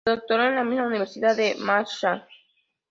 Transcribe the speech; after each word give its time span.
Se 0.03 0.15
doctoró 0.15 0.45
en 0.45 0.55
la 0.55 0.63
misma 0.63 0.87
universidad 0.87 1.35
de 1.35 1.53
Mashhad. 1.59 2.23